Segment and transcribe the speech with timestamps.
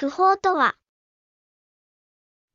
[0.00, 0.76] 不法とは、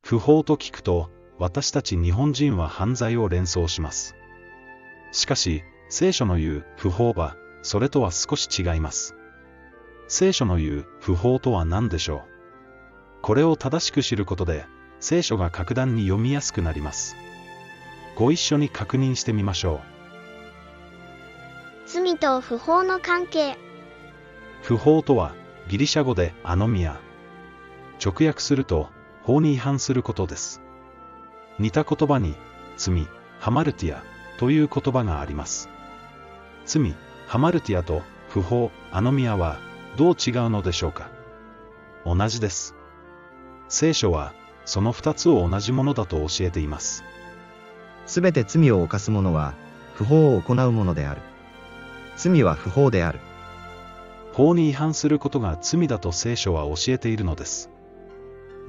[0.02, 4.16] 不法と聞くと、私たち日本人は犯罪を連想します。
[5.12, 9.18] しかし、聖書の言う不法は、それとは少し違います。
[10.08, 12.24] 聖書の言う不法とは何でしょ
[13.20, 13.22] う？
[13.22, 14.66] これを正しく知ることで、
[15.02, 17.18] 聖書が格段に読みやすくなります。
[18.16, 19.88] ご一緒に確認してみましょう。
[21.88, 23.58] 罪と不法の関係。
[24.62, 25.36] 不法とは、
[25.68, 27.02] ギリシャ語でアノミア。
[28.04, 28.90] 直訳すると、
[29.24, 30.62] 法に違反することです。
[31.58, 32.36] 似た言葉に、
[32.76, 33.08] 罪、
[33.40, 34.04] ハマルティア、
[34.38, 35.70] という言葉があります。
[36.66, 36.96] 罪、
[37.28, 39.58] ハマルティアと、不法、アノミアは、
[39.96, 41.10] どう違うのでしょうか
[42.06, 42.76] 同じです。
[43.70, 44.34] 聖書は、
[44.66, 47.06] その二つを同じものだと教えています。
[48.06, 49.54] すべて罪を犯す者は、
[49.94, 51.22] 不法を行うものである。
[52.18, 53.20] 罪は不法である。
[54.34, 57.73] 法に違反することが罪だと聖書は教えているのです。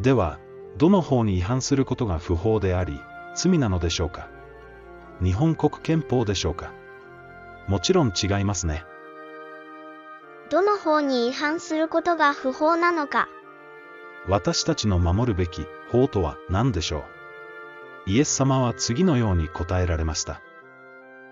[0.01, 0.39] では、
[0.77, 3.01] どの法に違反することが不法であり、
[3.35, 4.29] 罪なのでしょうか？
[5.23, 6.73] 日本国憲法でしょうか？
[7.69, 8.85] もちろん違いますね。
[10.51, 13.29] どの法に違反することが不法なのか？
[14.29, 17.05] 私たちの守るべき法とは何でしょ
[18.07, 18.11] う？
[18.11, 20.41] イエス様は次のように答えられました。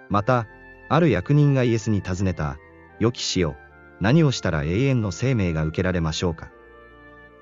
[0.09, 0.47] また、
[0.89, 2.57] ある役人がイエスに尋ねた、
[2.99, 3.57] 良き死よ、
[4.01, 6.51] 何をしたら永遠の生命が受けられましょうか？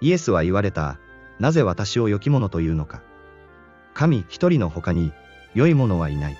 [0.00, 0.98] イエスは言われた、
[1.41, 3.02] なぜ私を良き者というのか。
[3.94, 5.12] 神一人の他に、
[5.55, 6.36] 良い者はいない。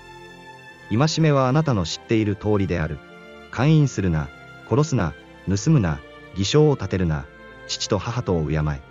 [0.89, 2.99] 戒めはあなたの知っている通りである。
[3.49, 4.29] 勧誘するな、
[4.69, 5.13] 殺すな、
[5.49, 5.99] 盗むな、
[6.35, 7.25] 偽証を立てるな、
[7.67, 8.81] 父と母とを敬え。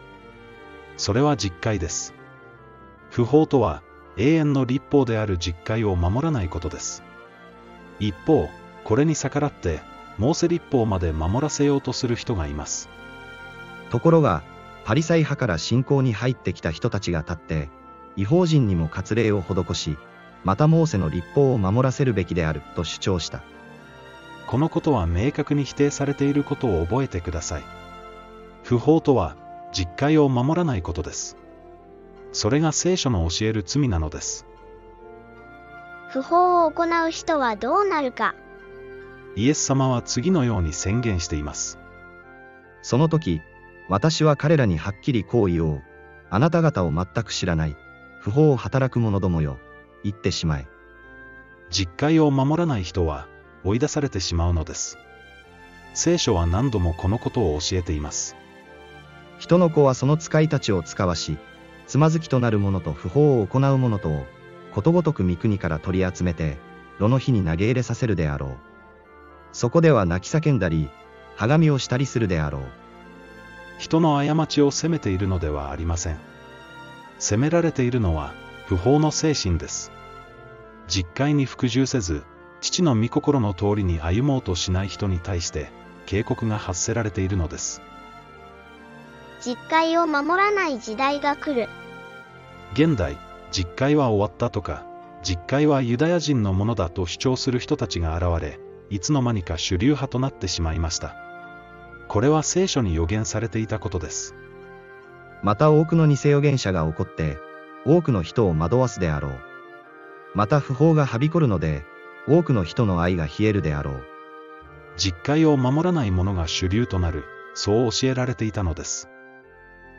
[0.97, 2.13] それは実戒です。
[3.11, 3.83] 不法とは、
[4.17, 7.03] 永遠の立法である実戒を守らないことです。
[8.01, 8.51] 一方、
[8.85, 9.81] これに逆らって、
[10.19, 12.89] モーセ立法まで守らせようとする人がいます。
[13.91, 14.43] ところが、
[14.91, 17.69] パリサイ派から信仰に入ってきた人たちが立って、
[18.17, 19.97] 違法人にも割礼を施し、
[20.43, 23.45] またモーセの立法を守らせるべきであると主張した。
[24.49, 27.63] このことは明確に否定されていることを覚えてください。
[28.65, 29.37] 不法とは、
[29.71, 31.37] 実戒を守らないことです。
[32.33, 34.45] それが聖書の教える罪なのです。
[36.09, 38.35] 不法を行う人はどうなるか。
[39.37, 41.79] イエス様は次のように宣言しています。
[42.83, 43.41] その時、
[43.91, 45.83] 私は彼らにはっきりこう言おう。
[46.31, 47.77] あなた方を全く知らない。
[48.21, 49.59] 不法を働く者どもよ。
[50.05, 50.69] 言ってしまえ。
[51.71, 53.27] 実戒を守らない人は、
[53.65, 54.97] 追い出されてしまうのです。
[55.93, 58.37] 聖書は何度もこのことを教えています。
[59.41, 61.37] 人の子はその使いたちを使わし、
[61.89, 64.25] つまずきとなる者と不法を行う者とを、
[64.73, 66.59] ことごとく御国から取り集めて、
[67.01, 68.57] 炉の火に投げ入れさせるであろう。
[69.51, 70.89] そこでは泣き叫んだり、
[71.35, 72.80] はがみをしたりするであろう。
[73.81, 76.19] 人の過ちを責めているのではありません。
[77.19, 78.35] 責められているのは、
[78.67, 79.91] 不法の精神です。
[80.87, 82.23] 実戒に服従せず、
[82.61, 85.71] 父の御心の通りに歩もうとしない人に対して、
[86.05, 87.81] 警告が発せられているのです。
[89.41, 91.67] 実戒を守らない時代が来る。
[92.75, 93.17] 現代、
[93.51, 94.85] 実戒は終わったとか、
[95.23, 101.30] 実戒はユダヤ人のものだと主張する人たちが現れ、いつの間にか主流派となってしまいました。
[102.11, 104.35] これは聖書に予言されていたことです。
[105.45, 107.39] また多くの偽預言者が起こって、
[107.87, 109.39] 多くの人を惑わすであろう。
[110.35, 111.85] また不法がはびこるので、
[112.27, 114.03] 多くの人の愛が冷えるであろう。
[114.97, 117.23] 実戒を守らない者が主流となる、
[117.55, 119.09] そう教えられていたのです。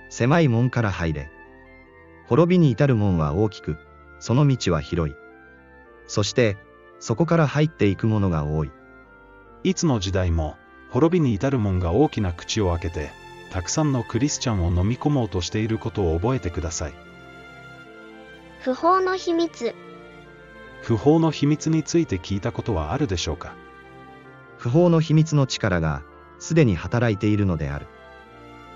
[0.09, 1.31] 狭い門から入れ。
[2.27, 3.77] 滅びに至る門は大きく、
[4.19, 5.15] その道は広い。
[6.07, 6.57] そして、
[6.99, 8.71] そこから入っていく者が多い。
[9.63, 10.57] いつの時代も、
[10.91, 13.11] 滅びに至る門が大きな口を開けて、
[13.49, 16.93] たくさんのクリスチャンを飲み込もうとしていることを覚えてください。
[18.59, 19.73] 不法の秘密。
[20.81, 23.55] 不法の秘密について聞いたことはあるでしょうか？
[24.57, 26.03] 不法の秘密の力が、
[26.39, 27.87] すでに働いているのである。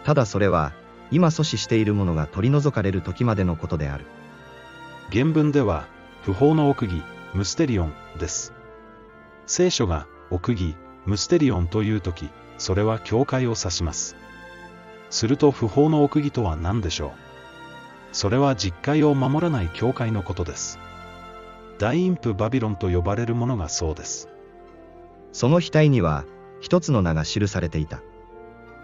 [0.04, 0.74] ただそれは、
[1.12, 4.06] 今阻止しているものが取り除かれる時までのことである。
[5.12, 5.88] 原文では、
[6.24, 7.02] 不法の奥義、
[7.34, 8.54] ムステリオンです。
[9.46, 14.16] 聖書が、奥義、ムステリオンというとき、それは教会を指します。
[15.10, 17.12] すると不法の奥義とは何でしょう？
[18.12, 20.80] それは実戒を守らない教会のことです。
[21.78, 24.30] 大陰譜バビロンと呼ばれるものがそうです。
[25.34, 26.24] その額には、
[26.62, 28.02] 一つの名が記されていた。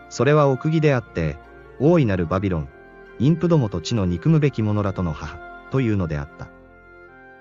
[0.09, 1.38] それは奥義であって、
[1.79, 2.69] 大いなるバビロン、
[3.19, 5.39] インプどもと地の憎むべき者らとの母、
[5.71, 6.50] というのであった。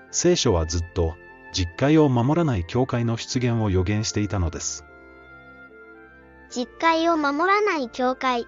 [0.09, 1.15] 聖書はずっと、
[1.51, 4.85] 実戒を守らない教会の出現を予言していたのです。
[6.49, 8.47] 実戒を守らない教会。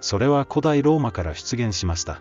[0.00, 2.20] それは古代ローマから出現しました。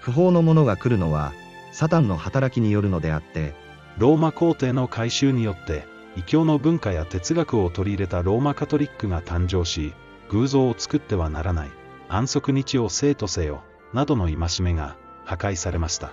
[0.00, 1.32] 不法のものが来るのは、
[1.72, 3.54] サタンの働きによるのであって、
[3.98, 5.86] ローマ皇帝の改宗によって、
[6.16, 9.92] 異教の文化や哲学を取り入れたローマカトリックが誕生し、
[10.30, 11.70] 偶像を作ってはならない、
[12.08, 13.62] 安息日を生とせよ、
[13.92, 16.12] などの戒めが破壊されました。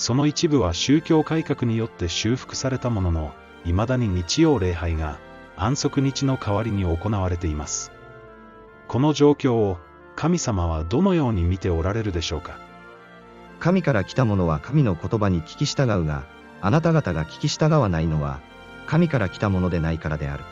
[0.00, 5.18] その一部は宗教改革によって修復されたものの、未だに日曜礼拝が
[5.58, 7.92] 安息日の代わりに行われています。
[8.88, 9.76] この状況を
[10.16, 12.58] 神様はどのように見ておられるでしょうか？
[13.58, 16.24] 神から来た者は神の言葉に聞き従うが、
[16.62, 18.40] あなた方が聞き従わないのは、
[18.86, 20.44] 神から来たものでないからである。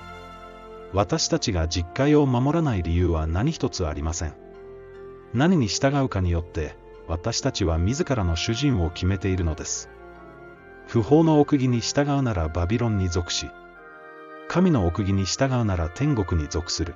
[0.92, 4.34] 私たちが実戒を守らない理由は何一つありません。
[5.32, 6.76] 何に従うかによって、
[7.08, 9.88] 私たちは自らの主人を決めているのです。
[10.86, 13.50] 不法の奥義に従うならバビロンに属し、
[14.46, 16.94] 神の奥義に従うなら天国に属する。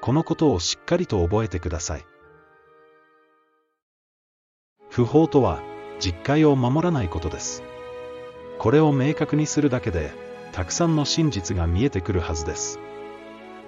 [0.00, 2.04] このことをしっかりと覚えてください。
[4.90, 5.60] 不法とは、
[5.98, 7.62] 実戒を守らないことです。
[8.58, 10.12] これを明確にするだけで、
[10.52, 12.78] たくさんの真実が見えてくるはずです。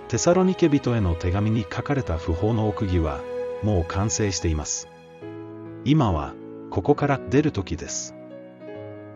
[0.08, 3.20] テサロニケ人への手紙に書かれた不法の奥義は、
[3.62, 4.88] もう完成しています。
[5.84, 6.34] 今は、
[6.70, 8.14] ここから出る時です。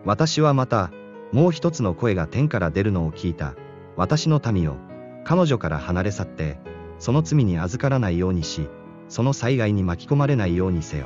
[0.05, 0.91] 私はまた、
[1.31, 3.55] もう一つの声が天から出るのを聞いた。
[3.95, 4.77] 私の民よ、
[5.23, 6.57] 彼女から離れ去って、
[6.99, 8.67] その罪に預からないようにし、
[9.07, 11.05] その災害に巻き込まれないようにせよ。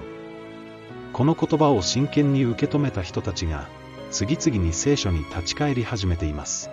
[1.11, 3.67] この言葉を真剣に受け止めた人たちが、
[4.11, 6.69] 次々に聖書に立ち返り始めています。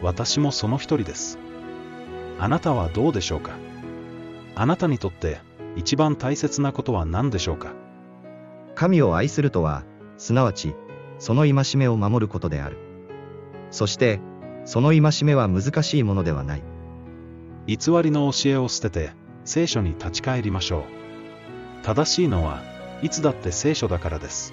[0.00, 1.38] 私もその一人です。
[2.38, 3.52] あなたはどうでしょうか？
[4.56, 5.38] あなたにとって
[5.76, 7.72] 一番大切なことは何でしょうか？
[8.74, 9.84] 神を愛するとは、
[10.18, 10.74] すなわち、
[11.18, 12.78] その戒めを守ることである。
[13.70, 14.20] そして、
[14.64, 16.62] その戒めは難しいものではない。
[17.66, 19.12] 偽りの教えを捨てて、
[19.44, 20.82] 聖書に立ち返りましょう。
[21.84, 22.62] 正しいのは、
[23.02, 24.52] いつだって聖書だからです。